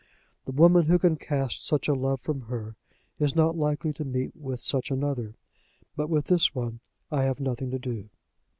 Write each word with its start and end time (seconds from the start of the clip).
The 0.45 0.51
woman 0.51 0.85
who 0.85 0.97
can 0.97 1.15
cast 1.15 1.63
such 1.63 1.87
a 1.87 1.93
love 1.93 2.21
from 2.21 2.41
her 2.47 2.75
is 3.19 3.35
not 3.35 3.55
likely 3.55 3.93
to 3.93 4.03
meet 4.03 4.35
with 4.35 4.59
such 4.59 4.89
another. 4.89 5.35
But 5.95 6.09
with 6.09 6.25
this 6.25 6.55
one 6.55 6.79
I 7.11 7.21
have 7.25 7.39
nothing 7.39 7.69
to 7.69 7.77
do. 7.77 8.09